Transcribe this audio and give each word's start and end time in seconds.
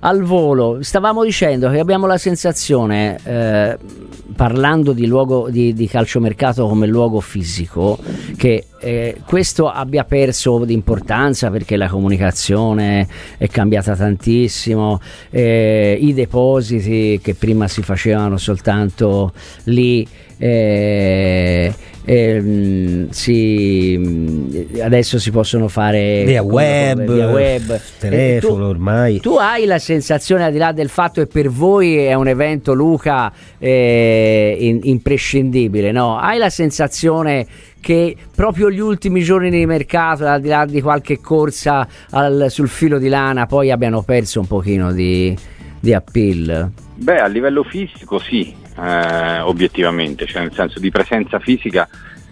al 0.00 0.22
volo, 0.22 0.78
stavamo 0.80 1.24
dicendo 1.24 1.68
che 1.70 1.78
abbiamo 1.78 2.06
la 2.06 2.16
sensazione, 2.16 3.18
eh, 3.22 3.78
parlando 4.34 4.92
di, 4.92 5.06
luogo, 5.06 5.50
di, 5.50 5.74
di 5.74 5.86
calciomercato 5.86 6.66
come 6.66 6.86
luogo 6.86 7.20
fisico, 7.20 7.98
che 8.36 8.64
eh, 8.80 9.16
questo 9.26 9.68
abbia 9.68 10.04
perso 10.04 10.64
di 10.64 10.72
importanza 10.72 11.50
perché 11.50 11.76
la 11.76 11.88
comunicazione 11.88 13.06
è 13.36 13.46
cambiata 13.48 13.94
tantissimo, 13.94 15.00
eh, 15.28 15.98
i 16.00 16.14
depositi 16.14 17.20
che 17.22 17.34
prima 17.34 17.68
si 17.68 17.82
facevano 17.82 18.38
soltanto 18.38 19.32
lì. 19.64 20.06
Eh, 20.38 21.74
eh, 22.04 23.06
si, 23.10 24.68
adesso 24.82 25.18
si 25.18 25.30
possono 25.30 25.68
fare 25.68 26.24
via 26.24 26.42
web, 26.42 27.12
via 27.12 27.28
web. 27.28 27.80
telefono 27.98 28.64
tu, 28.64 28.70
ormai. 28.70 29.20
Tu 29.20 29.34
hai 29.36 29.66
la 29.66 29.78
sensazione, 29.78 30.44
al 30.44 30.52
di 30.52 30.58
là 30.58 30.72
del 30.72 30.88
fatto 30.88 31.20
che 31.20 31.26
per 31.26 31.50
voi 31.50 31.96
è 31.98 32.14
un 32.14 32.28
evento, 32.28 32.72
Luca, 32.72 33.32
eh, 33.58 34.56
in, 34.58 34.80
imprescindibile, 34.82 35.92
no? 35.92 36.18
Hai 36.18 36.38
la 36.38 36.50
sensazione 36.50 37.46
che 37.80 38.16
proprio 38.34 38.70
gli 38.70 38.80
ultimi 38.80 39.22
giorni 39.22 39.50
di 39.50 39.64
mercato, 39.66 40.26
al 40.26 40.40
di 40.40 40.48
là 40.48 40.64
di 40.64 40.80
qualche 40.80 41.20
corsa 41.20 41.86
al, 42.10 42.46
sul 42.48 42.68
filo 42.68 42.98
di 42.98 43.08
lana, 43.08 43.46
poi 43.46 43.70
abbiano 43.70 44.02
perso 44.02 44.40
un 44.40 44.46
pochino 44.46 44.92
di, 44.92 45.36
di 45.78 45.94
appeal? 45.94 46.70
Beh, 46.96 47.18
a 47.18 47.26
livello 47.26 47.62
fisico 47.62 48.18
sì, 48.18 48.54
eh, 48.80 49.40
obiettivamente, 49.40 50.26
cioè 50.26 50.42
nel 50.42 50.54
senso 50.54 50.78
di 50.78 50.90
presenza 50.90 51.38
fisica 51.38 51.88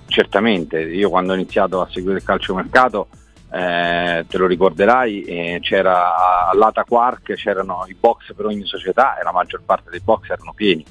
certamente. 0.06 0.80
Io 0.80 1.10
quando 1.10 1.32
ho 1.32 1.36
iniziato 1.36 1.80
a 1.80 1.88
seguire 1.90 2.18
il 2.18 2.24
calciomercato, 2.24 3.08
eh, 3.52 4.24
te 4.28 4.38
lo 4.38 4.46
ricorderai, 4.46 5.22
eh, 5.22 5.58
c'era 5.60 6.48
all'Ata 6.48 6.84
Quark, 6.84 7.34
c'erano 7.34 7.84
i 7.88 7.94
box 7.98 8.34
per 8.34 8.46
ogni 8.46 8.64
società 8.64 9.18
e 9.18 9.22
la 9.22 9.32
maggior 9.32 9.62
parte 9.64 9.90
dei 9.90 10.00
box 10.00 10.30
erano 10.30 10.52
pieni 10.54 10.84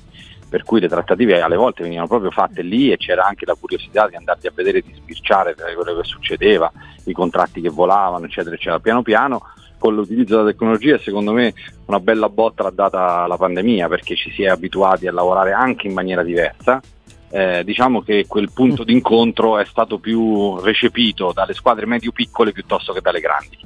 per 0.50 0.64
cui 0.64 0.80
le 0.80 0.88
trattative 0.88 1.42
alle 1.42 1.58
volte 1.58 1.84
venivano 1.84 2.08
proprio 2.08 2.32
fatte 2.32 2.62
lì 2.62 2.92
e 2.92 2.98
c'era 2.98 3.26
anche 3.26 3.46
la 3.46 3.56
curiosità 3.60 4.08
di 4.08 4.16
andarti 4.16 4.48
a 4.48 4.52
vedere, 4.54 4.82
di 4.82 4.94
sbirciare 4.94 5.56
quello 5.56 6.00
che 6.00 6.08
succedeva, 6.08 6.72
i 7.04 7.12
contratti 7.12 7.60
che 7.60 7.70
volavano, 7.70 8.26
eccetera, 8.26 8.56
eccetera. 8.56 8.80
Piano 8.80 9.02
piano 9.02 9.42
con 9.78 9.96
l'utilizzo 9.96 10.38
della 10.38 10.50
tecnologia 10.50 10.98
secondo 10.98 11.34
me 11.34 11.54
una 11.86 12.00
bella 12.00 12.30
botta 12.30 12.64
l'ha 12.64 12.72
data 12.72 13.28
la 13.28 13.38
pandemia 13.38 13.88
perché 13.88 14.16
ci 14.16 14.32
si 14.32 14.44
è 14.44 14.48
abituati 14.48 15.08
a 15.08 15.12
lavorare 15.12 15.54
anche 15.54 15.88
in 15.88 15.94
maniera 15.94 16.24
diversa. 16.24 16.82
Eh, 17.30 17.64
diciamo 17.66 18.02
che 18.02 18.26
quel 18.26 18.52
punto 18.54 18.84
d'incontro 18.86 19.58
è 19.58 19.66
stato 19.66 20.00
più 20.00 20.58
recepito 20.60 21.34
dalle 21.34 21.54
squadre 21.54 21.86
medio-piccole 21.86 22.52
piuttosto 22.52 22.94
che 22.94 23.02
dalle 23.02 23.20
grandi. 23.20 23.58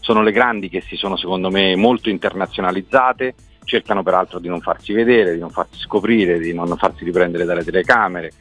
Sono 0.00 0.22
le 0.22 0.32
grandi 0.32 0.68
che 0.68 0.82
si 0.82 0.96
sono 0.96 1.16
secondo 1.16 1.50
me 1.50 1.76
molto 1.76 2.08
internazionalizzate, 2.08 3.34
cercano 3.64 4.02
peraltro 4.02 4.38
di 4.38 4.48
non 4.48 4.60
farsi 4.60 4.92
vedere, 4.92 5.34
di 5.34 5.40
non 5.40 5.50
farsi 5.50 5.78
scoprire, 5.80 6.38
di 6.38 6.52
non 6.54 6.66
farsi 6.76 7.04
riprendere 7.04 7.44
dalle 7.44 7.64
telecamere 7.64 8.32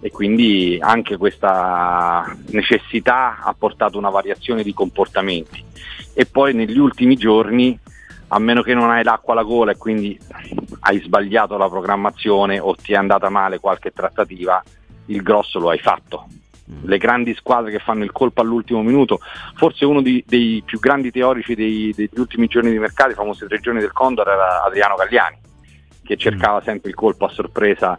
e 0.00 0.10
quindi 0.10 0.78
anche 0.80 1.16
questa 1.16 2.36
necessità 2.48 3.38
ha 3.42 3.54
portato 3.58 3.98
una 3.98 4.10
variazione 4.10 4.62
di 4.62 4.74
comportamenti 4.74 5.64
e 6.12 6.26
poi 6.26 6.54
negli 6.54 6.78
ultimi 6.78 7.16
giorni 7.16 7.78
a 8.28 8.38
meno 8.38 8.62
che 8.62 8.74
non 8.74 8.90
hai 8.90 9.04
l'acqua 9.04 9.32
alla 9.32 9.42
gola 9.42 9.72
e 9.72 9.76
quindi 9.76 10.18
hai 10.80 11.00
sbagliato 11.00 11.56
la 11.56 11.68
programmazione 11.68 12.58
o 12.58 12.74
ti 12.74 12.92
è 12.92 12.96
andata 12.96 13.28
male 13.28 13.60
qualche 13.60 13.92
trattativa, 13.92 14.62
il 15.06 15.22
grosso 15.22 15.58
lo 15.58 15.70
hai 15.70 15.78
fatto. 15.78 16.26
Mm. 16.70 16.88
Le 16.88 16.98
grandi 16.98 17.34
squadre 17.34 17.70
che 17.70 17.78
fanno 17.78 18.02
il 18.02 18.10
colpo 18.10 18.40
all'ultimo 18.40 18.82
minuto, 18.82 19.20
forse 19.54 19.84
uno 19.84 20.02
di, 20.02 20.24
dei 20.26 20.62
più 20.64 20.80
grandi 20.80 21.12
teorici 21.12 21.54
dei, 21.54 21.92
degli 21.94 22.18
ultimi 22.18 22.48
giorni 22.48 22.72
di 22.72 22.78
mercato, 22.78 23.10
i 23.10 23.14
famosi 23.14 23.46
tre 23.46 23.60
giorni 23.60 23.80
del 23.80 23.92
Condor, 23.92 24.28
era 24.28 24.64
Adriano 24.64 24.96
Galliani, 24.96 25.38
che 26.02 26.16
cercava 26.16 26.60
sempre 26.62 26.90
il 26.90 26.96
colpo 26.96 27.26
a 27.26 27.30
sorpresa 27.30 27.96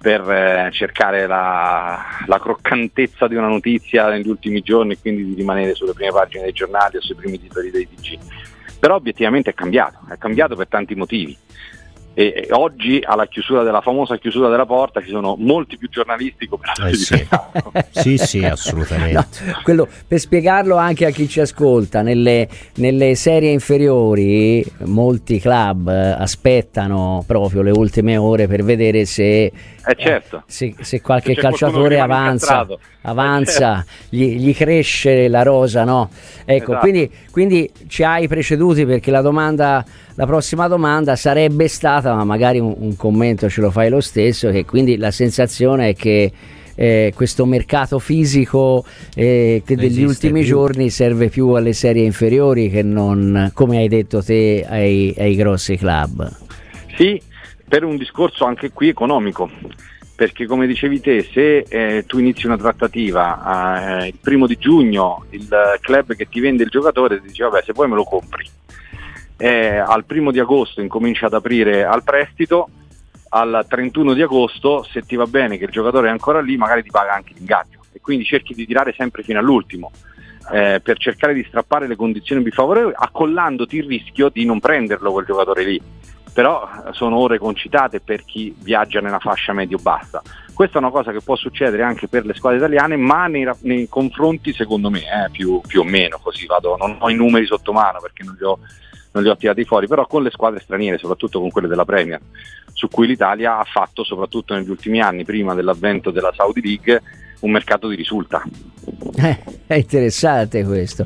per 0.00 0.30
eh, 0.30 0.70
cercare 0.72 1.26
la, 1.26 2.02
la, 2.26 2.38
croccantezza 2.38 3.26
di 3.26 3.34
una 3.34 3.48
notizia 3.48 4.08
negli 4.08 4.28
ultimi 4.28 4.60
giorni 4.60 4.92
e 4.92 4.98
quindi 5.00 5.24
di 5.24 5.34
rimanere 5.34 5.74
sulle 5.74 5.92
prime 5.92 6.12
pagine 6.12 6.44
dei 6.44 6.52
giornali 6.52 6.96
o 6.96 7.00
sui 7.00 7.16
primi 7.16 7.40
titoli 7.40 7.70
dei 7.70 7.88
TG. 7.88 8.18
Però 8.78 8.94
obiettivamente 8.94 9.50
è 9.50 9.54
cambiato, 9.54 9.98
è 10.08 10.16
cambiato 10.16 10.54
per 10.54 10.68
tanti 10.68 10.94
motivi 10.94 11.36
e, 12.14 12.48
oggi 12.50 13.00
alla 13.04 13.26
chiusura 13.26 13.62
della 13.62 13.80
famosa 13.80 14.16
chiusura 14.16 14.48
della 14.48 14.66
porta 14.66 15.00
ci 15.00 15.10
sono 15.10 15.36
molti 15.38 15.76
più 15.78 15.88
giornalisti 15.88 16.48
eh 16.84 16.94
sì. 16.94 17.26
sì, 17.90 18.18
sì, 18.18 18.44
assolutamente. 18.44 19.12
No, 19.14 19.60
quello, 19.62 19.86
per 20.06 20.18
spiegarlo 20.18 20.76
anche 20.76 21.06
a 21.06 21.10
chi 21.10 21.28
ci 21.28 21.40
ascolta, 21.40 22.02
nelle, 22.02 22.48
nelle 22.76 23.14
serie 23.14 23.50
inferiori 23.50 24.64
molti 24.84 25.38
club 25.38 25.88
aspettano 25.88 27.22
proprio 27.26 27.62
le 27.62 27.70
ultime 27.70 28.16
ore 28.16 28.48
per 28.48 28.64
vedere 28.64 29.04
se, 29.04 29.44
eh 29.44 29.52
certo. 29.96 30.38
eh, 30.38 30.42
se, 30.46 30.74
se 30.80 31.00
qualche 31.00 31.34
se 31.34 31.40
calciatore 31.40 32.00
avanza, 32.00 32.66
avanza 33.02 33.80
eh 33.80 33.84
certo. 33.84 34.16
gli, 34.16 34.38
gli, 34.38 34.54
cresce 34.54 35.28
la 35.28 35.42
rosa, 35.42 35.84
no? 35.84 36.10
Ecco, 36.44 36.72
esatto. 36.72 36.78
quindi, 36.78 37.10
quindi 37.30 37.70
ci 37.86 38.02
hai 38.02 38.26
preceduti 38.26 38.84
perché 38.84 39.10
la 39.10 39.20
domanda 39.20 39.84
la 40.18 40.26
prossima 40.26 40.66
domanda 40.66 41.14
sarebbe 41.14 41.68
stata, 41.68 42.12
ma 42.12 42.24
magari 42.24 42.58
un, 42.58 42.74
un 42.76 42.96
commento 42.96 43.48
ce 43.48 43.60
lo 43.60 43.70
fai 43.70 43.88
lo 43.88 44.00
stesso, 44.00 44.50
che 44.50 44.64
quindi 44.64 44.96
la 44.96 45.12
sensazione 45.12 45.90
è 45.90 45.94
che 45.94 46.32
eh, 46.74 47.12
questo 47.14 47.46
mercato 47.46 48.00
fisico 48.00 48.84
eh, 49.14 49.62
che 49.64 49.76
degli 49.76 50.02
ultimi 50.02 50.40
più. 50.40 50.48
giorni 50.48 50.90
serve 50.90 51.28
più 51.28 51.50
alle 51.50 51.72
serie 51.72 52.04
inferiori 52.04 52.68
che 52.68 52.82
non, 52.82 53.52
come 53.54 53.78
hai 53.78 53.86
detto 53.86 54.20
te, 54.20 54.66
ai, 54.68 55.14
ai 55.16 55.36
grossi 55.36 55.76
club. 55.76 56.28
Sì, 56.96 57.22
per 57.68 57.84
un 57.84 57.96
discorso 57.96 58.44
anche 58.44 58.72
qui 58.72 58.88
economico 58.88 59.48
perché 60.16 60.46
come 60.46 60.66
dicevi 60.66 61.00
te, 61.00 61.28
se 61.32 61.58
eh, 61.58 62.02
tu 62.08 62.18
inizi 62.18 62.46
una 62.46 62.56
trattativa 62.56 64.00
eh, 64.02 64.08
il 64.08 64.18
primo 64.20 64.48
di 64.48 64.56
giugno, 64.58 65.26
il 65.30 65.48
club 65.80 66.16
che 66.16 66.28
ti 66.28 66.40
vende 66.40 66.64
il 66.64 66.70
giocatore 66.70 67.20
ti 67.20 67.28
dice 67.28 67.44
vabbè 67.44 67.62
se 67.64 67.72
vuoi 67.72 67.88
me 67.88 67.94
lo 67.94 68.02
compri, 68.02 68.44
eh, 69.38 69.78
al 69.78 70.04
primo 70.04 70.32
di 70.32 70.40
agosto 70.40 70.80
incomincia 70.80 71.26
ad 71.26 71.34
aprire 71.34 71.84
al 71.84 72.02
prestito, 72.02 72.68
al 73.30 73.64
31 73.68 74.14
di 74.14 74.22
agosto 74.22 74.82
se 74.82 75.02
ti 75.02 75.14
va 75.14 75.26
bene 75.26 75.58
che 75.58 75.64
il 75.64 75.70
giocatore 75.70 76.08
è 76.08 76.10
ancora 76.10 76.40
lì 76.40 76.56
magari 76.56 76.82
ti 76.82 76.90
paga 76.90 77.12
anche 77.12 77.34
l'ingaggio 77.34 77.78
e 77.92 78.00
quindi 78.00 78.24
cerchi 78.24 78.54
di 78.54 78.66
tirare 78.66 78.94
sempre 78.96 79.22
fino 79.22 79.38
all'ultimo. 79.38 79.90
Eh, 80.50 80.80
per 80.82 80.96
cercare 80.96 81.34
di 81.34 81.44
strappare 81.46 81.86
le 81.86 81.94
condizioni 81.94 82.42
più 82.42 82.52
favorevoli, 82.52 82.94
accollandoti 82.96 83.76
il 83.76 83.86
rischio 83.86 84.30
di 84.30 84.46
non 84.46 84.60
prenderlo 84.60 85.12
quel 85.12 85.26
giocatore 85.26 85.62
lì. 85.62 85.80
Però 86.32 86.66
eh, 86.66 86.92
sono 86.92 87.18
ore 87.18 87.38
concitate 87.38 88.00
per 88.00 88.24
chi 88.24 88.54
viaggia 88.58 89.00
nella 89.00 89.18
fascia 89.18 89.52
medio-bassa. 89.52 90.22
Questa 90.54 90.78
è 90.78 90.80
una 90.80 90.90
cosa 90.90 91.12
che 91.12 91.20
può 91.20 91.36
succedere 91.36 91.82
anche 91.82 92.08
per 92.08 92.24
le 92.24 92.32
squadre 92.32 92.58
italiane, 92.58 92.96
ma 92.96 93.26
nei, 93.26 93.46
nei 93.60 93.88
confronti, 93.88 94.54
secondo 94.54 94.88
me, 94.88 95.00
eh, 95.00 95.30
più, 95.30 95.60
più, 95.66 95.80
o 95.80 95.84
meno 95.84 96.18
così 96.22 96.46
vado, 96.46 96.76
non 96.76 96.96
ho 96.98 97.10
i 97.10 97.14
numeri 97.14 97.44
sotto 97.44 97.72
mano 97.72 98.00
perché 98.00 98.24
non 98.24 98.34
li 98.38 98.44
ho 98.44 98.58
non 99.18 99.26
li 99.26 99.32
ho 99.32 99.36
tirati 99.36 99.64
fuori, 99.64 99.86
però 99.86 100.06
con 100.06 100.22
le 100.22 100.30
squadre 100.30 100.60
straniere, 100.60 100.98
soprattutto 100.98 101.40
con 101.40 101.50
quelle 101.50 101.68
della 101.68 101.84
Premier, 101.84 102.20
su 102.72 102.88
cui 102.88 103.06
l'Italia 103.06 103.58
ha 103.58 103.64
fatto, 103.64 104.04
soprattutto 104.04 104.54
negli 104.54 104.70
ultimi 104.70 105.00
anni, 105.00 105.24
prima 105.24 105.54
dell'avvento 105.54 106.10
della 106.10 106.32
Saudi 106.34 106.62
League, 106.62 107.02
un 107.40 107.50
mercato 107.50 107.88
di 107.88 107.96
risulta. 107.96 108.42
Eh, 109.16 109.38
è 109.66 109.74
interessante 109.74 110.64
questo. 110.64 111.04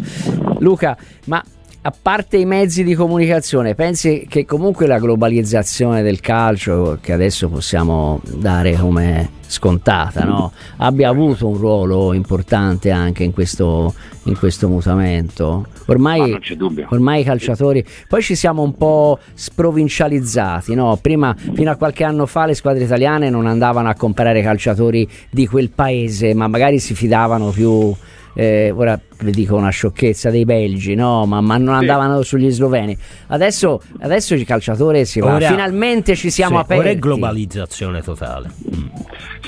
Luca, 0.58 0.96
ma 1.26 1.42
a 1.84 1.92
parte 2.00 2.36
i 2.36 2.44
mezzi 2.44 2.84
di 2.84 2.94
comunicazione, 2.94 3.74
pensi 3.74 4.24
che 4.28 4.44
comunque 4.44 4.86
la 4.86 5.00
globalizzazione 5.00 6.02
del 6.02 6.20
calcio, 6.20 6.98
che 7.00 7.12
adesso 7.12 7.48
possiamo 7.48 8.20
dare 8.24 8.74
come 8.74 9.40
scontata, 9.48 10.22
no? 10.22 10.52
abbia 10.76 11.08
avuto 11.08 11.48
un 11.48 11.56
ruolo 11.56 12.12
importante 12.12 12.92
anche 12.92 13.24
in 13.24 13.32
questo, 13.32 13.94
in 14.24 14.38
questo 14.38 14.68
mutamento? 14.68 15.66
Ormai, 15.86 16.38
ormai, 16.90 17.22
i 17.22 17.24
calciatori, 17.24 17.84
poi 18.06 18.22
ci 18.22 18.36
siamo 18.36 18.62
un 18.62 18.76
po' 18.76 19.18
sprovincializzati, 19.34 20.76
no? 20.76 20.96
prima, 21.02 21.34
fino 21.36 21.72
a 21.72 21.74
qualche 21.74 22.04
anno 22.04 22.26
fa 22.26 22.46
le 22.46 22.54
squadre 22.54 22.84
italiane 22.84 23.28
non 23.28 23.46
andavano 23.46 23.88
a 23.88 23.94
comprare 23.96 24.40
calciatori 24.40 25.08
di 25.28 25.48
quel 25.48 25.70
paese, 25.70 26.32
ma 26.32 26.46
magari 26.46 26.78
si 26.78 26.94
fidavano 26.94 27.50
più 27.50 27.92
eh, 28.34 28.72
ora 28.74 28.98
vi 29.20 29.30
dico 29.30 29.56
una 29.56 29.70
sciocchezza 29.70 30.30
dei 30.30 30.44
belgi, 30.44 30.94
no? 30.94 31.26
ma, 31.26 31.40
ma 31.40 31.56
non 31.56 31.74
andavano 31.74 32.22
sì. 32.22 32.28
sugli 32.28 32.50
sloveni. 32.50 32.96
Adesso, 33.28 33.82
adesso 34.00 34.34
il 34.34 34.44
calciatore 34.44 35.04
si 35.04 35.20
va, 35.20 35.34
ora, 35.34 35.48
finalmente 35.48 36.16
ci 36.16 36.30
siamo 36.30 36.56
sì, 36.56 36.62
aperti. 36.62 36.82
Ora 36.82 36.90
è 36.90 36.98
globalizzazione 36.98 38.02
totale. 38.02 38.50
Mm. 38.74 38.86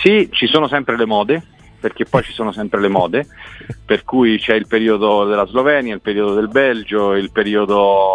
Sì, 0.01 0.29
ci 0.33 0.47
sono 0.47 0.69
sempre 0.69 0.97
le 0.97 1.07
mode, 1.07 1.43
perché 1.81 2.05
poi 2.05 2.23
ci 2.23 2.33
sono 2.33 2.53
sempre 2.53 2.81
le 2.81 2.89
mode, 2.89 3.27
per 3.85 4.05
cui 4.05 4.39
c'è 4.39 4.55
il 4.55 4.67
periodo 4.67 5.25
della 5.25 5.47
Slovenia, 5.47 5.95
il 5.95 6.01
periodo 6.01 6.35
del 6.35 6.49
Belgio, 6.49 7.15
il 7.15 7.31
periodo 7.31 8.13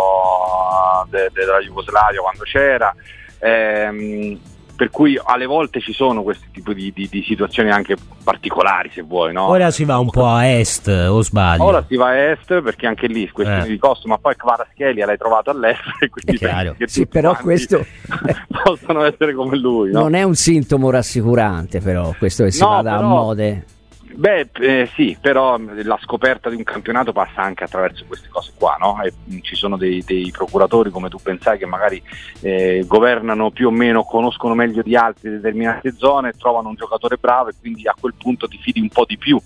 de- 1.09 1.29
della 1.33 1.59
Jugoslavia 1.59 2.21
quando 2.21 2.43
c'era. 2.43 2.93
Ehm, 3.39 4.39
per 4.79 4.91
cui 4.91 5.19
alle 5.21 5.45
volte 5.45 5.81
ci 5.81 5.91
sono 5.91 6.23
questi 6.23 6.47
tipi 6.53 6.73
di, 6.73 6.93
di, 6.93 7.09
di 7.11 7.21
situazioni 7.23 7.69
anche 7.69 7.97
particolari 8.23 8.89
se 8.93 9.01
vuoi. 9.01 9.33
No? 9.33 9.49
Ora 9.49 9.71
si 9.71 9.83
va 9.83 9.97
un 9.97 10.09
po' 10.09 10.25
a 10.25 10.47
est 10.47 10.87
o 10.87 11.21
sbaglio? 11.21 11.65
Ora 11.65 11.83
si 11.85 11.97
va 11.97 12.11
a 12.11 12.15
est 12.31 12.61
perché 12.61 12.87
anche 12.87 13.07
lì 13.07 13.29
questione 13.29 13.65
eh. 13.65 13.67
di 13.67 13.77
costo, 13.77 14.07
ma 14.07 14.17
poi 14.17 14.37
Kvaraschelia 14.37 15.05
l'hai 15.05 15.17
trovato 15.17 15.49
all'est 15.49 15.81
e 15.99 16.07
quindi 16.07 16.37
che 16.37 16.87
sì, 16.87 17.07
però 17.07 17.35
questo 17.35 17.85
possono 18.63 19.03
essere 19.03 19.33
come 19.33 19.57
lui. 19.57 19.91
No? 19.91 20.03
Non 20.03 20.13
è 20.13 20.23
un 20.23 20.35
sintomo 20.35 20.89
rassicurante 20.89 21.81
però 21.81 22.15
questo 22.17 22.45
che 22.45 22.51
si 22.51 22.61
no, 22.61 22.69
vada 22.69 22.95
però... 22.95 23.05
a 23.05 23.09
mode. 23.09 23.65
Beh, 24.11 24.49
eh, 24.59 24.89
sì, 24.95 25.17
però 25.21 25.57
la 25.57 25.99
scoperta 26.01 26.49
di 26.49 26.55
un 26.55 26.63
campionato 26.63 27.13
passa 27.13 27.41
anche 27.41 27.63
attraverso 27.63 28.05
queste 28.05 28.27
cose 28.29 28.53
qua, 28.57 28.75
no? 28.79 29.01
E 29.03 29.13
mm, 29.13 29.39
ci 29.41 29.55
sono 29.55 29.77
dei, 29.77 30.03
dei, 30.03 30.31
procuratori, 30.31 30.89
come 30.89 31.09
tu 31.09 31.17
pensai, 31.21 31.57
che 31.57 31.65
magari 31.65 32.01
eh, 32.41 32.83
governano 32.87 33.51
più 33.51 33.67
o 33.67 33.71
meno, 33.71 34.03
conoscono 34.03 34.55
meglio 34.55 34.81
di 34.81 34.95
altri 34.95 35.29
determinate 35.29 35.93
zone, 35.95 36.33
trovano 36.37 36.69
un 36.69 36.75
giocatore 36.75 37.17
bravo 37.17 37.49
e 37.49 37.53
quindi 37.59 37.87
a 37.87 37.95
quel 37.99 38.15
punto 38.17 38.47
ti 38.47 38.57
fidi 38.57 38.79
un 38.79 38.89
po' 38.89 39.05
di 39.05 39.17
più 39.17 39.39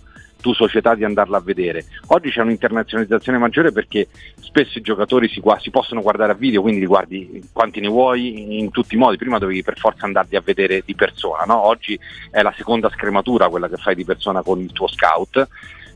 tu 0.43 0.53
società 0.53 0.93
di 0.93 1.05
andarla 1.05 1.37
a 1.37 1.41
vedere. 1.41 1.85
Oggi 2.07 2.29
c'è 2.29 2.41
un'internazionalizzazione 2.41 3.37
maggiore 3.37 3.71
perché 3.71 4.09
spesso 4.41 4.77
i 4.77 4.81
giocatori 4.81 5.29
si, 5.29 5.41
si, 5.61 5.69
possono 5.69 6.01
guardare 6.01 6.33
a 6.33 6.35
video, 6.35 6.61
quindi 6.61 6.81
li 6.81 6.85
guardi 6.85 7.41
quanti 7.53 7.79
ne 7.79 7.87
vuoi 7.87 8.59
in 8.59 8.69
tutti 8.69 8.95
i 8.95 8.97
modi, 8.97 9.15
prima 9.15 9.37
dovevi 9.37 9.63
per 9.63 9.77
forza 9.77 10.05
andarli 10.05 10.35
a 10.35 10.41
vedere 10.43 10.83
di 10.85 10.95
persona, 10.95 11.45
no? 11.45 11.65
oggi 11.65 11.97
è 12.29 12.41
la 12.41 12.53
seconda 12.57 12.89
scrematura 12.89 13.47
quella 13.47 13.69
che 13.69 13.77
fai 13.77 13.95
di 13.95 14.03
persona 14.03 14.41
con 14.41 14.59
il 14.59 14.73
tuo 14.73 14.87
scout 14.89 15.47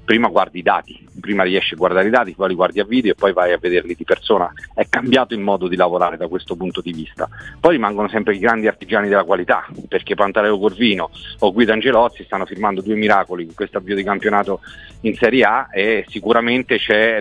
prima 0.08 0.30
guardi 0.30 0.60
i 0.60 0.64
dati, 0.64 1.06
prima 1.20 1.44
riesci 1.44 1.74
a 1.74 1.78
guardare 1.78 2.08
i 2.08 2.10
dati, 2.10 2.34
poi 2.34 2.48
li 2.48 2.56
guardi 2.56 2.80
a 2.80 2.86
video 2.86 3.12
e 3.12 3.16
poi 3.16 3.34
vai 3.34 3.52
a 3.52 3.58
vederli 3.58 3.94
di 3.94 4.06
persona. 4.06 4.50
È 4.74 4.88
cambiato 4.88 5.34
il 5.34 5.42
modo 5.42 5.68
di 5.68 5.76
lavorare 5.76 6.16
da 6.16 6.30
questo 6.30 6.56
punto 6.56 6.80
di 6.80 6.94
vista. 6.94 7.28
Poi 7.60 7.74
rimangono 7.74 8.08
sempre 8.08 8.34
i 8.34 8.40
grandi 8.40 8.68
artigiani 8.68 9.10
della 9.10 9.26
qualità, 9.26 9.66
perché 9.90 10.16
Pantaleo 10.16 10.58
Corvino 10.58 11.10
o 11.40 11.52
Guido 11.52 11.74
Angelozzi 11.74 12.24
stanno 12.24 12.46
firmando 12.46 12.82
due 12.82 12.96
miracoli 12.96 13.44
in 13.44 13.54
questo 13.54 13.80
avvio 13.80 13.96
di 13.96 14.04
campionato 14.04 14.62
in 15.02 15.14
Serie 15.16 15.44
A 15.44 15.68
e 15.74 16.06
sicuramente 16.08 16.78
c'è 16.78 17.20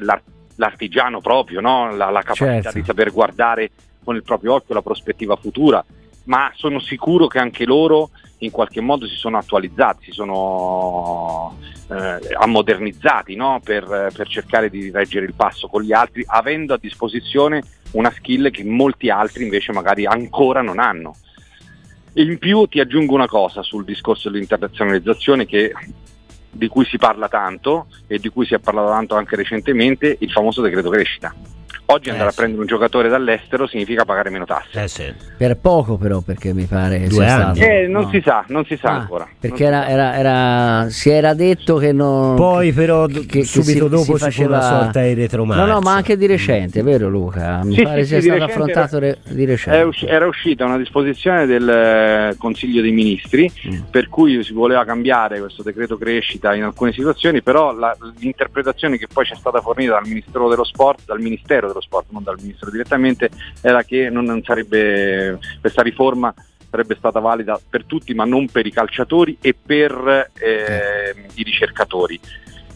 l'artigiano 0.54 1.20
proprio, 1.20 1.60
no? 1.60 1.92
la, 1.96 2.10
la, 2.10 2.22
capacità 2.22 2.70
certo. 2.70 2.78
di 2.78 2.84
saper 2.84 3.10
guardare 3.10 3.70
con 4.04 4.14
il 4.14 4.22
proprio 4.22 4.54
occhio 4.54 4.74
la 4.74 4.82
prospettiva 4.82 5.34
futura, 5.34 5.84
ma 6.26 6.50
sono 6.54 6.78
sicuro 6.78 7.26
che 7.26 7.38
anche 7.38 7.64
loro 7.64 8.10
in 8.38 8.50
qualche 8.50 8.80
modo 8.80 9.06
si 9.06 9.16
sono 9.16 9.38
attualizzati, 9.38 10.04
si 10.04 10.12
sono 10.12 11.56
eh, 11.88 12.34
ammodernizzati 12.38 13.34
no? 13.34 13.60
per, 13.64 14.12
per, 14.14 14.28
cercare 14.28 14.68
di 14.68 14.90
reggere 14.90 15.26
il 15.26 15.34
passo 15.34 15.68
con 15.68 15.82
gli 15.82 15.92
altri, 15.92 16.22
avendo 16.26 16.74
a 16.74 16.78
disposizione 16.78 17.62
una 17.92 18.10
skill 18.10 18.50
che 18.50 18.64
molti 18.64 19.08
altri 19.08 19.44
invece 19.44 19.72
magari 19.72 20.04
ancora 20.04 20.62
non 20.62 20.78
hanno. 20.78 21.14
In 22.14 22.38
più 22.38 22.66
ti 22.66 22.80
aggiungo 22.80 23.14
una 23.14 23.28
cosa 23.28 23.62
sul 23.62 23.84
discorso 23.84 24.30
dell'internazionalizzazione 24.30 25.46
che, 25.46 25.72
di 26.50 26.68
cui 26.68 26.84
si 26.84 26.96
parla 26.96 27.28
tanto 27.28 27.86
e 28.06 28.18
di 28.18 28.28
cui 28.30 28.46
si 28.46 28.54
è 28.54 28.58
parlato 28.58 28.88
tanto 28.88 29.16
anche 29.16 29.36
recentemente, 29.36 30.16
il 30.20 30.30
famoso 30.30 30.62
decreto 30.62 30.90
crescita 30.90 31.34
Oggi 31.88 32.10
andare 32.10 32.30
eh, 32.30 32.32
a 32.32 32.34
prendere 32.34 32.60
un 32.62 32.66
giocatore 32.66 33.08
dall'estero 33.08 33.68
significa 33.68 34.04
pagare 34.04 34.28
meno 34.30 34.44
tasse. 34.44 34.82
Eh, 34.82 34.88
sì. 34.88 35.14
Per 35.36 35.56
poco 35.56 35.96
però 35.96 36.20
perché 36.20 36.52
mi 36.52 36.64
pare 36.64 37.06
Due 37.06 37.26
anni. 37.28 37.56
Stato, 37.56 37.70
eh, 37.70 37.86
non 37.86 38.02
no. 38.02 38.10
si 38.10 38.20
sa, 38.24 38.44
non 38.48 38.64
si 38.64 38.76
sa 38.76 38.88
ah, 38.88 38.94
ancora. 38.94 39.28
Perché 39.38 39.64
era, 39.64 39.86
era, 39.86 40.16
era, 40.16 40.86
si 40.90 41.10
era 41.10 41.32
detto 41.34 41.76
che 41.76 41.92
non... 41.92 42.34
Poi 42.34 42.72
però 42.72 43.06
che, 43.06 43.24
che 43.24 43.44
subito 43.44 43.84
si, 43.84 43.88
dopo 43.88 44.16
si 44.16 44.24
faceva 44.24 44.56
una 44.56 44.62
sorta 44.62 45.02
di 45.02 45.14
retromarcia. 45.14 45.64
No, 45.64 45.72
no, 45.74 45.80
ma 45.80 45.92
anche 45.92 46.16
di 46.16 46.26
recente, 46.26 46.82
vero 46.82 47.08
Luca? 47.08 47.62
Mi 47.62 47.74
sì, 47.74 47.82
pare 47.84 48.02
sì, 48.02 48.08
sia 48.08 48.20
sì, 48.20 48.28
stato 48.30 48.44
affrontato 48.44 48.96
era, 48.96 49.16
di 49.22 49.44
recente. 49.44 50.06
Era 50.08 50.26
uscita 50.26 50.64
una 50.64 50.78
disposizione 50.78 51.46
del 51.46 51.68
eh, 51.68 52.34
Consiglio 52.36 52.82
dei 52.82 52.90
Ministri 52.92 53.48
mm. 53.68 53.80
per 53.90 54.08
cui 54.08 54.42
si 54.42 54.52
voleva 54.52 54.84
cambiare 54.84 55.38
questo 55.38 55.62
decreto 55.62 55.96
crescita 55.96 56.52
in 56.52 56.64
alcune 56.64 56.92
situazioni, 56.92 57.42
però 57.42 57.72
la, 57.72 57.96
l'interpretazione 58.18 58.98
che 58.98 59.06
poi 59.06 59.24
ci 59.24 59.34
è 59.34 59.36
stata 59.36 59.60
fornita 59.60 59.92
dal 59.92 60.06
Ministero 60.06 60.48
dello 60.48 60.64
Sport, 60.64 61.02
dal 61.06 61.20
Ministero 61.20 61.68
dello 61.68 61.75
Sport, 61.80 62.06
non 62.10 62.22
dal 62.22 62.38
Ministro 62.40 62.70
direttamente, 62.70 63.30
era 63.60 63.82
che 63.82 64.10
non 64.10 64.42
sarebbe, 64.44 65.38
questa 65.60 65.82
riforma 65.82 66.34
sarebbe 66.68 66.96
stata 66.96 67.20
valida 67.20 67.58
per 67.68 67.84
tutti 67.84 68.12
ma 68.12 68.24
non 68.24 68.48
per 68.48 68.66
i 68.66 68.72
calciatori 68.72 69.38
e 69.40 69.54
per 69.54 70.30
eh, 70.34 71.14
i 71.34 71.42
ricercatori. 71.42 72.20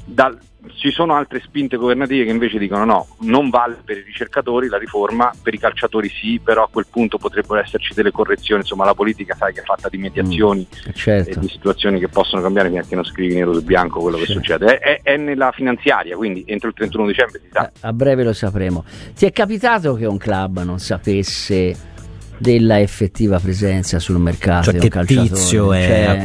Dal, 0.04 0.38
ci 0.76 0.90
sono 0.90 1.14
altre 1.14 1.40
spinte 1.40 1.76
governative 1.76 2.24
che 2.24 2.30
invece 2.30 2.58
dicono 2.58 2.84
no, 2.84 3.06
non 3.20 3.50
vale 3.50 3.78
per 3.84 3.98
i 3.98 4.02
ricercatori 4.02 4.68
la 4.68 4.78
riforma, 4.78 5.32
per 5.42 5.54
i 5.54 5.58
calciatori 5.58 6.08
sì, 6.08 6.40
però 6.42 6.64
a 6.64 6.68
quel 6.70 6.86
punto 6.90 7.18
potrebbero 7.18 7.60
esserci 7.60 7.94
delle 7.94 8.10
correzioni, 8.10 8.62
insomma 8.62 8.84
la 8.84 8.94
politica 8.94 9.34
sai 9.36 9.52
che 9.52 9.60
è 9.60 9.64
fatta 9.64 9.88
di 9.88 9.98
mediazioni 9.98 10.66
mm, 10.66 10.92
certo. 10.92 11.38
e 11.38 11.40
di 11.40 11.48
situazioni 11.48 11.98
che 11.98 12.08
possono 12.08 12.42
cambiare 12.42 12.68
fino 12.68 12.80
a 12.80 12.84
che 12.84 12.94
non 12.94 13.04
scrivi 13.04 13.34
nero 13.34 13.54
su 13.54 13.62
bianco 13.62 14.00
quello 14.00 14.18
che 14.18 14.26
certo. 14.26 14.40
succede. 14.40 14.78
È, 14.78 15.00
è, 15.02 15.12
è, 15.12 15.16
nella 15.16 15.50
finanziaria, 15.52 16.16
quindi 16.16 16.44
entro 16.46 16.68
il 16.68 16.74
31 16.74 17.06
dicembre 17.06 17.40
si 17.40 17.48
sa. 17.52 17.68
Eh, 17.68 17.72
a 17.80 17.92
breve 17.92 18.24
lo 18.24 18.32
sapremo. 18.32 18.84
Ti 19.14 19.26
è 19.26 19.32
capitato 19.32 19.94
che 19.94 20.06
un 20.06 20.18
club 20.18 20.62
non 20.62 20.78
sapesse 20.78 21.88
della 22.36 22.80
effettiva 22.80 23.38
presenza 23.38 23.98
sul 23.98 24.18
mercato 24.18 24.72
cioè 24.72 24.80
che 24.80 25.04
tizio 25.04 25.74
è 25.74 26.22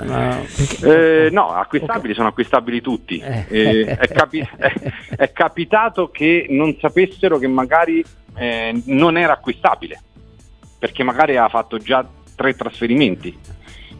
eh, 0.00 1.28
no, 1.30 1.50
acquistabili 1.50 2.14
sono 2.14 2.28
acquistabili 2.28 2.80
tutti. 2.80 3.18
Eh. 3.18 3.46
Eh, 3.48 3.84
è, 3.84 4.08
capi- 4.08 4.48
è, 4.56 4.72
è, 5.16 5.32
capitato 5.32 6.10
che 6.10 6.46
non 6.50 6.76
sapessero 6.80 7.38
che 7.38 7.48
magari 7.48 8.04
eh, 8.36 8.80
non 8.86 9.16
era 9.16 9.34
acquistabile, 9.34 10.00
perché 10.78 11.02
magari 11.02 11.36
ha 11.36 11.48
fatto 11.48 11.78
già 11.78 12.06
tre 12.34 12.54
trasferimenti, 12.54 13.36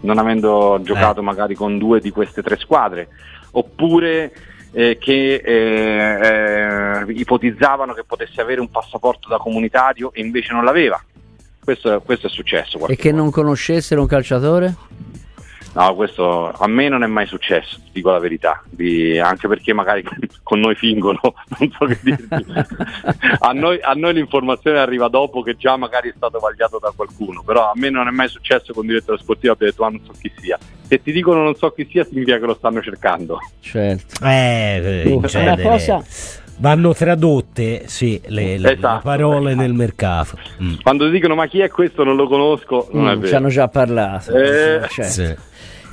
non 0.00 0.18
avendo 0.18 0.78
giocato 0.82 1.20
eh. 1.20 1.24
magari 1.24 1.54
con 1.54 1.78
due 1.78 2.00
di 2.00 2.10
queste 2.10 2.42
tre 2.42 2.56
squadre, 2.56 3.08
oppure 3.52 4.32
eh, 4.72 4.98
che 4.98 5.34
eh, 5.44 7.12
ipotizzavano 7.12 7.94
che 7.94 8.04
potesse 8.04 8.40
avere 8.40 8.60
un 8.60 8.70
passaporto 8.70 9.28
da 9.28 9.38
comunitario 9.38 10.12
e 10.12 10.20
invece 10.20 10.52
non 10.52 10.64
l'aveva. 10.64 11.02
Questo, 11.62 12.00
questo 12.00 12.28
è 12.28 12.30
successo. 12.30 12.86
E 12.86 12.96
che 12.96 13.12
non 13.12 13.30
conoscessero 13.30 14.00
un 14.00 14.06
calciatore? 14.06 14.74
No, 15.74 15.94
questo 15.94 16.50
a 16.50 16.66
me 16.66 16.88
non 16.88 17.02
è 17.04 17.06
mai 17.06 17.26
successo, 17.26 17.78
dico 17.92 18.10
la 18.10 18.18
verità, 18.18 18.62
di, 18.68 19.18
anche 19.18 19.46
perché 19.48 19.72
magari 19.72 20.02
con 20.42 20.60
noi 20.60 20.74
fingono, 20.74 21.20
non 21.58 21.70
so 21.78 21.84
che 21.84 21.98
dirti. 22.02 22.26
a, 23.38 23.52
noi, 23.52 23.78
a, 23.80 23.92
noi, 23.92 24.14
l'informazione 24.14 24.78
arriva 24.78 25.08
dopo 25.08 25.42
che 25.42 25.56
già 25.56 25.76
magari 25.76 26.08
è 26.08 26.14
stato 26.16 26.38
vagliato 26.38 26.78
da 26.78 26.92
qualcuno, 26.94 27.42
però 27.42 27.70
a 27.70 27.72
me 27.74 27.90
non 27.90 28.08
è 28.08 28.10
mai 28.10 28.28
successo 28.28 28.72
con 28.72 28.82
un 28.82 28.88
direttore 28.88 29.18
sportivo 29.18 29.52
abbia 29.52 29.68
detto 29.68 29.84
ah 29.84 29.90
non 29.90 30.00
so 30.04 30.12
chi 30.18 30.32
sia. 30.40 30.58
Se 30.88 31.02
ti 31.02 31.12
dicono 31.12 31.42
non 31.42 31.54
so 31.54 31.70
chi 31.70 31.86
sia 31.90 32.02
significa 32.04 32.38
che 32.38 32.46
lo 32.46 32.54
stanno 32.54 32.80
cercando. 32.80 33.38
Certo. 33.60 34.24
Eh, 34.24 35.02
in 35.06 35.20
genere. 35.20 35.62
Cosa 35.62 36.02
vanno 36.58 36.92
tradotte 36.94 37.84
sì, 37.86 38.20
le, 38.26 38.58
le, 38.58 38.72
esatto, 38.74 38.94
le 38.94 39.00
parole 39.02 39.50
esatto. 39.50 39.62
nel 39.62 39.72
mercato. 39.72 40.38
Mm. 40.62 40.74
Quando 40.82 41.08
dicono 41.08 41.34
ma 41.34 41.46
chi 41.46 41.60
è 41.60 41.68
questo 41.68 42.04
non 42.04 42.16
lo 42.16 42.28
conosco, 42.28 42.88
non 42.92 43.04
mm, 43.04 43.08
è 43.08 43.14
vero. 43.16 43.26
Ci 43.28 43.34
hanno 43.34 43.48
già 43.48 43.68
parlato. 43.68 44.32
Eh, 44.32 44.86
cioè. 44.88 45.04
sì. 45.04 45.34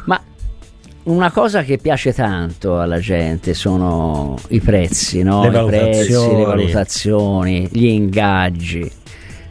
Ma 0.05 0.21
una 1.03 1.31
cosa 1.31 1.63
che 1.63 1.77
piace 1.77 2.13
tanto 2.13 2.79
alla 2.79 2.99
gente 2.99 3.53
sono 3.53 4.35
i 4.49 4.59
prezzi, 4.59 5.23
no? 5.23 5.49
le, 5.49 5.61
I 5.61 5.65
prezzi, 5.65 6.11
le 6.11 6.43
valutazioni, 6.43 7.67
gli 7.71 7.85
ingaggi. 7.85 8.91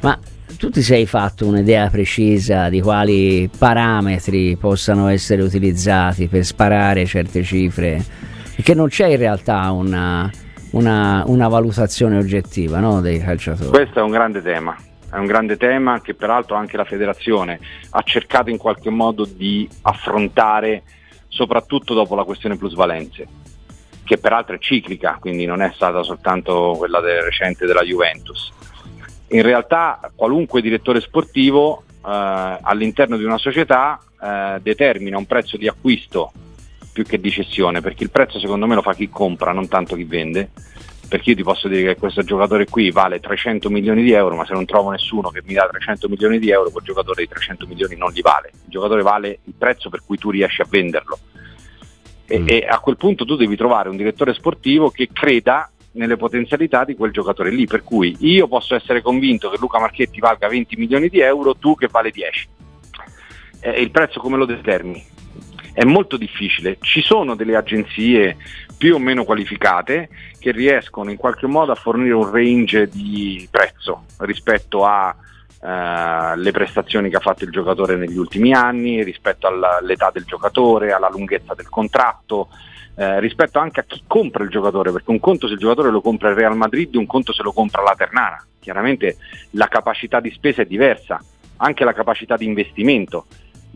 Ma 0.01 0.19
tu 0.59 0.71
ti 0.71 0.83
sei 0.83 1.07
fatto 1.07 1.47
un'idea 1.47 1.89
precisa 1.91 2.69
di 2.69 2.81
quali 2.81 3.49
parametri 3.57 4.57
possano 4.57 5.09
essere 5.09 5.43
utilizzati 5.43 6.27
per 6.27 6.45
sparare 6.45 7.07
certe 7.07 7.43
cifre? 7.43 8.05
Perché 8.55 8.75
non 8.75 8.89
c'è 8.89 9.09
in 9.09 9.17
realtà 9.17 9.71
una, 9.73 10.31
una, 10.75 11.23
una 11.27 11.49
valutazione 11.49 12.19
oggettiva 12.19 12.79
no, 12.81 13.01
dei 13.01 13.19
calciatori. 13.21 13.71
Questo 13.71 13.99
è 13.99 14.03
un 14.03 14.11
grande 14.11 14.43
tema 14.43 14.77
è 15.15 15.19
un 15.19 15.27
grande 15.27 15.57
tema 15.57 16.01
che 16.01 16.15
peraltro 16.15 16.57
anche 16.57 16.77
la 16.77 16.85
federazione 16.85 17.61
ha 17.91 18.03
cercato 18.03 18.51
in 18.51 18.57
qualche 18.57 18.91
modo 18.91 19.25
di 19.25 19.69
affrontare 19.83 20.83
soprattutto 21.29 21.95
dopo 21.95 22.17
la 22.17 22.25
questione 22.25 22.57
plusvalenze 22.57 23.29
che 24.03 24.19
peraltro 24.19 24.57
è 24.57 24.59
ciclica, 24.59 25.17
quindi 25.21 25.47
non 25.47 25.63
è 25.63 25.71
stata 25.73 26.03
soltanto 26.03 26.75
quella 26.77 27.01
del 27.01 27.23
recente 27.23 27.65
della 27.65 27.83
Juventus. 27.83 28.53
In 29.29 29.43
realtà 29.43 30.11
qualunque 30.15 30.61
direttore 30.61 31.01
sportivo 31.01 31.85
eh, 32.05 32.59
all'interno 32.61 33.17
di 33.17 33.25
una 33.25 33.39
società 33.39 33.99
eh, 34.21 34.59
determina 34.61 35.17
un 35.17 35.27
prezzo 35.27 35.57
di 35.57 35.69
acquisto 35.69 36.33
più 36.95 37.05
che 37.05 37.19
di 37.21 37.29
cessione, 37.29 37.81
perché 37.81 38.05
il 38.05 38.11
prezzo 38.11 38.39
secondo 38.39 38.69
me 38.69 38.77
lo 38.77 38.81
fa 38.81 38.95
chi 38.95 39.09
compra, 39.09 39.51
non 39.51 39.67
tanto 39.67 39.97
chi 39.97 40.05
vende, 40.05 40.51
perché 41.09 41.31
io 41.31 41.37
ti 41.37 41.43
posso 41.43 41.67
dire 41.67 41.83
che 41.83 41.99
questo 41.99 42.23
giocatore 42.23 42.67
qui 42.67 42.93
vale 42.93 43.19
300 43.19 43.69
milioni 43.69 44.05
di 44.05 44.13
euro, 44.13 44.37
ma 44.37 44.47
se 44.47 44.53
non 44.53 44.65
trovo 44.65 44.91
nessuno 44.91 45.31
che 45.31 45.43
mi 45.45 45.55
dà 45.55 45.67
300 45.69 46.09
milioni 46.09 46.39
di 46.39 46.51
euro, 46.51 46.71
quel 46.71 46.85
giocatore 46.85 47.23
di 47.23 47.29
300 47.29 47.67
milioni 47.67 47.97
non 47.97 48.13
li 48.13 48.21
vale. 48.21 48.53
Il 48.53 48.71
giocatore 48.71 49.03
vale 49.03 49.41
il 49.43 49.55
prezzo 49.59 49.91
per 49.91 50.03
cui 50.07 50.19
tu 50.19 50.31
riesci 50.31 50.63
a 50.63 50.67
venderlo. 50.69 51.19
E, 52.27 52.39
mm. 52.39 52.47
e 52.49 52.67
a 52.69 52.79
quel 52.79 52.97
punto 52.97 53.25
tu 53.25 53.35
devi 53.35 53.57
trovare 53.57 53.89
un 53.89 53.97
direttore 53.97 54.33
sportivo 54.33 54.91
che 54.91 55.09
creda 55.13 55.69
nelle 55.95 56.17
potenzialità 56.17 56.85
di 56.85 56.95
quel 56.95 57.11
giocatore 57.11 57.51
lì. 57.51 57.67
Per 57.67 57.83
cui 57.83 58.17
io 58.21 58.47
posso 58.47 58.77
essere 58.77 59.03
convinto 59.03 59.51
che 59.51 59.59
Luca 59.59 59.81
Marchetti 59.81 60.21
valga 60.21 60.47
20 60.47 60.77
milioni 60.77 61.09
di 61.09 61.19
euro, 61.19 61.57
tu 61.57 61.75
che 61.75 61.89
vale 61.91 62.13
10. 62.13 62.49
Eh, 63.63 63.81
il 63.81 63.91
prezzo 63.91 64.21
come 64.21 64.37
lo 64.37 64.45
determini? 64.45 65.05
È 65.75 65.85
molto 65.85 66.17
difficile. 66.17 66.79
Ci 66.81 67.03
sono 67.03 67.35
delle 67.35 67.57
agenzie 67.57 68.37
più 68.79 68.95
o 68.95 68.99
meno 68.99 69.25
qualificate 69.25 70.09
che 70.39 70.53
riescono 70.53 71.11
in 71.11 71.17
qualche 71.17 71.49
modo 71.49 71.73
a 71.73 71.75
fornire 71.75 72.15
un 72.15 72.31
range 72.31 72.89
di 72.89 73.47
prezzo 73.51 74.05
rispetto 74.19 74.87
a 74.87 75.15
Uh, 75.65 76.37
le 76.37 76.51
prestazioni 76.51 77.09
che 77.09 77.17
ha 77.17 77.21
fatto 77.21 77.45
il 77.45 77.51
giocatore 77.51 77.97
negli 77.97 78.19
ultimi 78.19 78.53
anni, 78.53 79.03
rispetto 79.03 79.47
all'età 79.47 80.11
del 80.13 80.25
giocatore, 80.25 80.93
alla 80.93 81.09
lunghezza 81.09 81.55
del 81.55 81.71
contratto, 81.71 82.51
uh, 82.97 83.19
rispetto 83.19 83.59
anche 83.61 83.81
a 83.81 83.85
chi 83.85 84.03
compra 84.07 84.45
il 84.45 84.51
giocatore, 84.51 84.93
perché 84.93 85.11
un 85.11 85.21
conto 85.21 85.47
se 85.47 85.55
il 85.55 85.59
giocatore 85.59 85.91
lo 85.91 86.03
compra 86.03 86.29
il 86.29 86.35
Real 86.35 86.55
Madrid, 86.55 86.95
un 86.97 87.07
conto 87.07 87.33
se 87.33 87.43
lo 87.43 87.55
compra 87.55 87.81
la 87.81 87.95
Ternana. 87.97 88.47
Chiaramente 88.61 89.17
la 89.53 89.67
capacità 89.69 90.21
di 90.21 90.31
spesa 90.33 90.61
è 90.61 90.67
diversa, 90.67 91.19
anche 91.57 91.85
la 91.85 91.95
capacità 91.95 92.37
di 92.37 92.45
investimento 92.45 93.25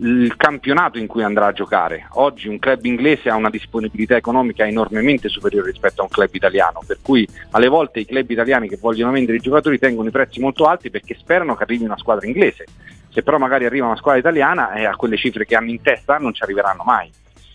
il 0.00 0.36
campionato 0.36 0.98
in 0.98 1.06
cui 1.06 1.22
andrà 1.22 1.46
a 1.46 1.52
giocare. 1.52 2.06
Oggi 2.12 2.48
un 2.48 2.58
club 2.58 2.84
inglese 2.84 3.30
ha 3.30 3.34
una 3.34 3.50
disponibilità 3.50 4.16
economica 4.16 4.66
enormemente 4.66 5.28
superiore 5.28 5.70
rispetto 5.70 6.00
a 6.00 6.04
un 6.04 6.10
club 6.10 6.32
italiano, 6.32 6.82
per 6.86 6.98
cui 7.02 7.26
alle 7.50 7.68
volte 7.68 8.00
i 8.00 8.06
club 8.06 8.30
italiani 8.30 8.68
che 8.68 8.78
vogliono 8.80 9.12
vendere 9.12 9.38
i 9.38 9.40
giocatori 9.40 9.78
tengono 9.78 10.08
i 10.08 10.12
prezzi 10.12 10.40
molto 10.40 10.66
alti 10.66 10.90
perché 10.90 11.16
sperano 11.18 11.56
che 11.56 11.64
arrivi 11.64 11.84
una 11.84 11.98
squadra 11.98 12.26
inglese. 12.26 12.66
Se 13.08 13.22
però 13.22 13.38
magari 13.38 13.64
arriva 13.64 13.86
una 13.86 13.96
squadra 13.96 14.20
italiana 14.20 14.72
eh, 14.74 14.84
a 14.84 14.94
quelle 14.94 15.16
cifre 15.16 15.44
che 15.44 15.56
hanno 15.56 15.70
in 15.70 15.82
testa 15.82 16.18
non 16.18 16.32
ci 16.32 16.42
arriveranno 16.42 16.84
mai. 16.84 17.10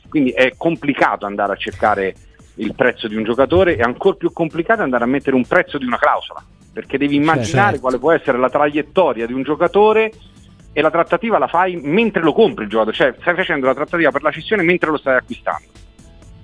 Quindi 0.09 0.31
è 0.31 0.53
complicato 0.57 1.25
andare 1.25 1.53
a 1.53 1.55
cercare 1.55 2.13
il 2.55 2.75
prezzo 2.75 3.07
di 3.07 3.15
un 3.15 3.23
giocatore, 3.23 3.77
è 3.77 3.81
ancora 3.81 4.15
più 4.15 4.31
complicato 4.31 4.81
andare 4.81 5.05
a 5.05 5.07
mettere 5.07 5.35
un 5.35 5.45
prezzo 5.45 5.77
di 5.77 5.85
una 5.85 5.97
clausola, 5.97 6.43
perché 6.71 6.97
devi 6.97 7.15
immaginare 7.15 7.71
certo. 7.71 7.79
quale 7.79 7.97
può 7.97 8.12
essere 8.12 8.38
la 8.38 8.50
traiettoria 8.50 9.25
di 9.25 9.33
un 9.33 9.43
giocatore 9.43 10.12
e 10.74 10.82
la 10.82 10.89
trattativa 10.89 11.38
la 11.38 11.48
fai 11.48 11.80
mentre 11.82 12.22
lo 12.22 12.34
compri 12.34 12.63
il 12.63 12.70
giocatore, 12.70 12.96
cioè 12.96 13.15
stai 13.22 13.36
facendo 13.36 13.68
la 13.68 13.75
trattativa 13.75 14.12
per 14.12 14.24
la 14.24 14.32
cessione 14.32 14.63
mentre 14.63 14.89
lo 14.89 14.98
stai 14.98 15.18
acquistando. 15.18 15.68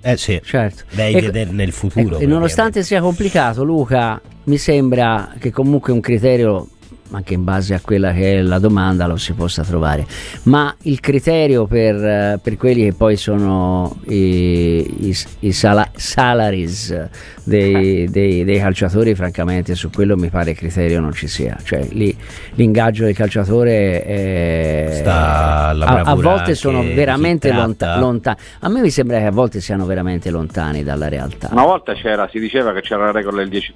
Eh 0.02 0.16
sì, 0.16 0.40
certo. 0.42 0.84
Devi 0.90 1.16
ecco, 1.16 1.26
vedere 1.26 1.50
nel 1.50 1.72
futuro. 1.72 2.14
Ecco, 2.14 2.22
e 2.22 2.26
nonostante 2.26 2.82
sia 2.82 3.02
complicato, 3.02 3.64
Luca, 3.64 4.18
mi 4.44 4.56
sembra 4.56 5.34
che 5.38 5.50
comunque 5.50 5.92
un 5.92 6.00
criterio 6.00 6.68
anche 7.12 7.34
in 7.34 7.44
base 7.44 7.74
a 7.74 7.80
quella 7.80 8.12
che 8.12 8.38
è 8.38 8.42
la 8.42 8.58
domanda 8.58 9.06
lo 9.06 9.16
si 9.16 9.32
possa 9.32 9.62
trovare. 9.62 10.06
Ma 10.44 10.74
il 10.82 11.00
criterio 11.00 11.66
per, 11.66 12.40
per 12.42 12.56
quelli 12.56 12.84
che 12.84 12.92
poi 12.92 13.16
sono 13.16 13.96
i, 14.06 15.08
i, 15.08 15.16
i 15.40 15.52
sala, 15.52 15.88
salaries 15.94 17.08
dei, 17.44 18.08
dei, 18.08 18.44
dei, 18.44 18.58
calciatori, 18.58 19.14
francamente 19.14 19.74
su 19.74 19.90
quello 19.90 20.16
mi 20.16 20.28
pare 20.28 20.50
il 20.50 20.56
criterio 20.56 21.00
non 21.00 21.12
ci 21.12 21.28
sia. 21.28 21.56
Cioè 21.62 21.86
lì 21.90 22.16
l'ingaggio 22.54 23.04
del 23.04 23.14
calciatore 23.14 24.04
è, 24.04 25.02
a, 25.06 25.68
a, 25.70 26.14
volte 26.14 26.54
sono 26.54 26.82
veramente 26.82 27.52
lontani. 27.52 28.00
Lontan- 28.00 28.36
a 28.60 28.68
me 28.68 28.80
mi 28.80 28.90
sembra 28.90 29.18
che 29.18 29.26
a 29.26 29.32
volte 29.32 29.60
siano 29.60 29.86
veramente 29.86 30.30
lontani 30.30 30.82
dalla 30.82 31.08
realtà. 31.08 31.48
Una 31.52 31.64
volta 31.64 31.94
c'era, 31.94 32.28
si 32.30 32.38
diceva 32.38 32.72
che 32.72 32.80
c'era 32.80 33.06
la 33.06 33.12
regola 33.12 33.42
del 33.44 33.48
10%, 33.48 33.72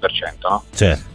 no? 0.47 0.63
Certo 0.73 1.14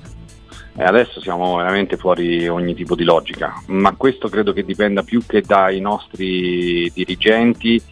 e 0.76 0.84
adesso 0.84 1.20
siamo 1.20 1.56
veramente 1.56 1.96
fuori 1.96 2.48
ogni 2.48 2.74
tipo 2.74 2.94
di 2.94 3.04
logica, 3.04 3.62
ma 3.66 3.94
questo 3.96 4.28
credo 4.28 4.52
che 4.52 4.64
dipenda 4.64 5.02
più 5.02 5.24
che 5.26 5.42
dai 5.42 5.80
nostri 5.80 6.90
dirigenti, 6.94 7.82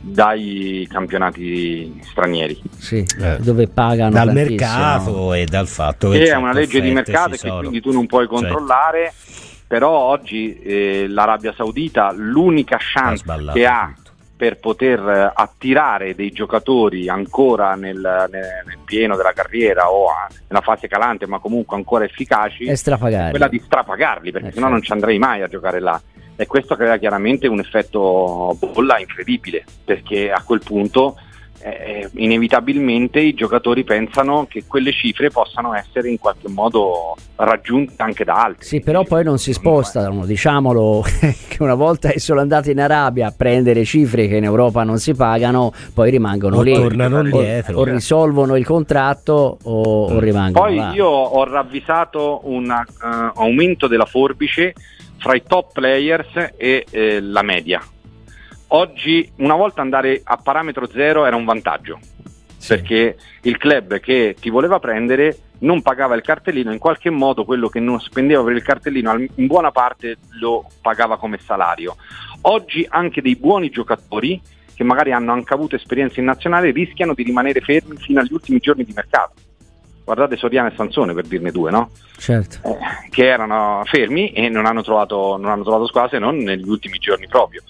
dai 0.00 0.86
campionati 0.90 2.00
stranieri. 2.02 2.60
Sì, 2.76 3.04
eh. 3.20 3.38
dove 3.40 3.66
pagano 3.68 4.10
dal 4.10 4.32
mercato 4.32 5.32
e 5.32 5.44
dal 5.46 5.66
fatto 5.66 6.10
che, 6.10 6.18
che 6.18 6.30
è 6.30 6.36
una 6.36 6.52
legge 6.52 6.80
di 6.80 6.92
mercato 6.92 7.34
e 7.34 7.38
che 7.38 7.50
quindi 7.50 7.80
tu 7.80 7.90
non 7.90 8.06
puoi 8.06 8.26
controllare. 8.26 9.12
Certo. 9.14 9.34
Però 9.68 9.90
oggi 9.90 10.60
eh, 10.60 11.06
l'Arabia 11.08 11.52
Saudita 11.56 12.12
l'unica 12.12 12.76
chance 12.78 13.24
che 13.52 13.66
ha 13.66 13.92
per 14.36 14.58
poter 14.58 15.00
eh, 15.00 15.32
attirare 15.34 16.14
dei 16.14 16.30
giocatori 16.30 17.08
ancora 17.08 17.74
nel, 17.74 17.96
nel, 17.96 18.28
nel 18.30 18.78
pieno 18.84 19.16
della 19.16 19.32
carriera 19.32 19.90
o 19.90 20.08
a, 20.08 20.28
nella 20.48 20.62
fase 20.62 20.86
calante 20.88 21.26
ma 21.26 21.38
comunque 21.38 21.76
ancora 21.76 22.04
efficaci 22.04 22.64
è 22.64 22.74
quella 23.30 23.48
di 23.48 23.58
strapagarli 23.58 24.30
perché 24.30 24.48
eh, 24.48 24.52
sennò 24.52 24.66
certo. 24.66 24.72
non 24.74 24.82
ci 24.82 24.92
andrei 24.92 25.18
mai 25.18 25.42
a 25.42 25.48
giocare 25.48 25.80
là 25.80 26.00
e 26.36 26.46
questo 26.46 26.76
crea 26.76 26.98
chiaramente 26.98 27.46
un 27.48 27.60
effetto 27.60 28.56
bolla 28.60 28.98
incredibile 28.98 29.64
perché 29.84 30.30
a 30.30 30.42
quel 30.42 30.60
punto 30.62 31.16
eh, 31.60 32.08
inevitabilmente 32.14 33.20
i 33.20 33.34
giocatori 33.34 33.84
pensano 33.84 34.46
che 34.48 34.64
quelle 34.66 34.92
cifre 34.92 35.30
possano 35.30 35.74
essere 35.74 36.08
in 36.10 36.18
qualche 36.18 36.48
modo 36.48 37.16
raggiunte 37.36 38.02
anche 38.02 38.24
da 38.24 38.34
altri. 38.34 38.64
Sì, 38.64 38.80
però 38.80 39.04
poi 39.04 39.24
non 39.24 39.38
si 39.38 39.52
spostano, 39.52 40.24
diciamolo 40.24 41.02
che 41.48 41.62
una 41.62 41.74
volta 41.74 42.10
che 42.10 42.20
sono 42.20 42.40
andati 42.40 42.70
in 42.70 42.80
Arabia 42.80 43.28
a 43.28 43.34
prendere 43.36 43.84
cifre 43.84 44.28
che 44.28 44.36
in 44.36 44.44
Europa 44.44 44.82
non 44.84 44.98
si 44.98 45.14
pagano, 45.14 45.72
poi 45.94 46.10
rimangono 46.10 46.56
o 46.56 46.62
lì, 46.62 46.74
tornano 46.74 47.22
dietro, 47.22 47.78
o, 47.78 47.84
risolvono 47.84 48.56
il 48.56 48.64
contratto 48.64 49.58
o, 49.62 49.82
o 49.82 50.18
rimangono 50.18 50.66
Poi 50.66 50.76
là. 50.76 50.92
io 50.92 51.06
ho 51.06 51.44
ravvisato 51.44 52.40
un 52.44 52.68
uh, 52.68 53.40
aumento 53.40 53.86
della 53.86 54.06
forbice 54.06 54.74
fra 55.18 55.34
i 55.34 55.42
top 55.46 55.72
players 55.72 56.52
e 56.56 56.84
eh, 56.90 57.20
la 57.20 57.42
media 57.42 57.82
oggi 58.68 59.30
una 59.36 59.54
volta 59.54 59.80
andare 59.80 60.20
a 60.24 60.36
parametro 60.36 60.88
zero 60.88 61.24
era 61.24 61.36
un 61.36 61.44
vantaggio 61.44 61.98
sì. 62.56 62.68
perché 62.68 63.16
il 63.42 63.56
club 63.56 64.00
che 64.00 64.36
ti 64.40 64.50
voleva 64.50 64.80
prendere 64.80 65.38
non 65.58 65.80
pagava 65.82 66.14
il 66.14 66.22
cartellino, 66.22 66.72
in 66.72 66.78
qualche 66.78 67.10
modo 67.10 67.44
quello 67.44 67.68
che 67.68 67.80
non 67.80 68.00
spendeva 68.00 68.42
per 68.42 68.54
il 68.54 68.62
cartellino 68.62 69.16
in 69.36 69.46
buona 69.46 69.70
parte 69.70 70.18
lo 70.40 70.68
pagava 70.82 71.16
come 71.16 71.38
salario. 71.38 71.96
Oggi 72.42 72.86
anche 72.88 73.22
dei 73.22 73.36
buoni 73.36 73.70
giocatori 73.70 74.40
che 74.74 74.84
magari 74.84 75.12
hanno 75.12 75.32
anche 75.32 75.54
avuto 75.54 75.76
esperienze 75.76 76.20
in 76.20 76.26
nazionale 76.26 76.70
rischiano 76.70 77.14
di 77.14 77.22
rimanere 77.22 77.60
fermi 77.60 77.96
fino 77.96 78.20
agli 78.20 78.32
ultimi 78.32 78.58
giorni 78.58 78.84
di 78.84 78.92
mercato. 78.94 79.32
Guardate 80.04 80.36
Soriano 80.36 80.68
e 80.68 80.74
Sansone 80.76 81.14
per 81.14 81.26
dirne 81.26 81.50
due, 81.50 81.70
no? 81.70 81.90
Certo. 82.18 82.58
Eh, 82.62 83.08
che 83.10 83.26
erano 83.26 83.82
fermi 83.86 84.30
e 84.32 84.48
non 84.48 84.66
hanno 84.66 84.82
trovato, 84.82 85.36
non 85.36 85.50
hanno 85.50 85.62
trovato 85.62 85.86
squadra 85.86 86.10
se 86.10 86.18
non 86.18 86.36
negli 86.36 86.68
ultimi 86.68 86.98
giorni 86.98 87.26
proprio 87.26 87.62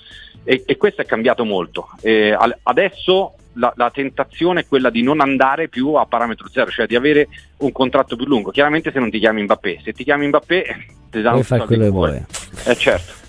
e, 0.46 0.62
e 0.64 0.76
questo 0.76 1.02
è 1.02 1.04
cambiato 1.04 1.44
molto. 1.44 1.88
Eh, 2.00 2.36
adesso 2.62 3.34
la, 3.54 3.72
la, 3.76 3.90
tentazione 3.90 4.60
è 4.60 4.66
quella 4.66 4.90
di 4.90 5.02
non 5.02 5.20
andare 5.20 5.68
più 5.68 5.94
a 5.94 6.06
parametro 6.06 6.48
zero, 6.48 6.70
cioè 6.70 6.86
di 6.86 6.94
avere 6.94 7.28
un 7.58 7.72
contratto 7.72 8.14
più 8.14 8.26
lungo. 8.26 8.52
Chiaramente 8.52 8.92
se 8.92 9.00
non 9.00 9.10
ti 9.10 9.18
chiami 9.18 9.42
Mbappé, 9.42 9.80
se 9.82 9.92
ti 9.92 10.04
chiami 10.04 10.28
Mbappé 10.28 10.64
ti 11.10 11.20
danno 11.20 11.42
fare 11.42 11.64
quello 11.64 11.84
che 11.84 11.90
vuoi. 11.90 12.24
Eh 12.64 12.76
certo. 12.76 13.25